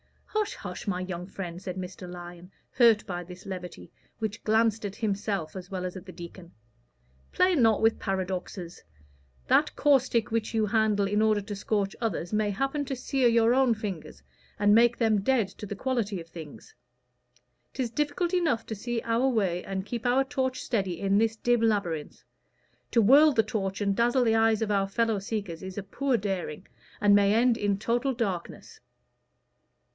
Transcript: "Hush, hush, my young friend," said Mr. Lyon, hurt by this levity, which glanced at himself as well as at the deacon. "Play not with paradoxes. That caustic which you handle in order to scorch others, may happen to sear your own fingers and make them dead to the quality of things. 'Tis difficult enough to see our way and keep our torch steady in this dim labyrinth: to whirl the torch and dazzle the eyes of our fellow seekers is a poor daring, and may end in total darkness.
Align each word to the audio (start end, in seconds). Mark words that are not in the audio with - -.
"Hush, 0.25 0.55
hush, 0.55 0.87
my 0.87 0.99
young 1.01 1.27
friend," 1.27 1.61
said 1.61 1.75
Mr. 1.75 2.11
Lyon, 2.11 2.49
hurt 2.71 3.05
by 3.05 3.23
this 3.23 3.45
levity, 3.45 3.91
which 4.17 4.43
glanced 4.43 4.83
at 4.83 4.95
himself 4.95 5.55
as 5.55 5.69
well 5.69 5.85
as 5.85 5.95
at 5.95 6.07
the 6.07 6.11
deacon. 6.11 6.51
"Play 7.31 7.53
not 7.53 7.79
with 7.79 7.99
paradoxes. 7.99 8.83
That 9.47 9.75
caustic 9.75 10.31
which 10.31 10.55
you 10.55 10.65
handle 10.65 11.05
in 11.05 11.21
order 11.21 11.41
to 11.41 11.55
scorch 11.55 11.95
others, 12.01 12.33
may 12.33 12.49
happen 12.49 12.83
to 12.85 12.95
sear 12.95 13.27
your 13.27 13.53
own 13.53 13.75
fingers 13.75 14.23
and 14.57 14.73
make 14.73 14.97
them 14.97 15.21
dead 15.21 15.47
to 15.49 15.67
the 15.67 15.75
quality 15.75 16.19
of 16.19 16.27
things. 16.27 16.73
'Tis 17.75 17.91
difficult 17.91 18.33
enough 18.33 18.65
to 18.65 18.73
see 18.73 18.99
our 19.03 19.27
way 19.29 19.63
and 19.63 19.85
keep 19.85 20.07
our 20.07 20.23
torch 20.23 20.61
steady 20.63 20.99
in 20.99 21.19
this 21.19 21.35
dim 21.35 21.61
labyrinth: 21.61 22.23
to 22.89 23.03
whirl 23.03 23.31
the 23.31 23.43
torch 23.43 23.79
and 23.79 23.95
dazzle 23.95 24.23
the 24.23 24.33
eyes 24.35 24.63
of 24.63 24.71
our 24.71 24.87
fellow 24.87 25.19
seekers 25.19 25.61
is 25.61 25.77
a 25.77 25.83
poor 25.83 26.17
daring, 26.17 26.65
and 26.99 27.13
may 27.15 27.35
end 27.35 27.55
in 27.55 27.77
total 27.77 28.15
darkness. 28.15 28.79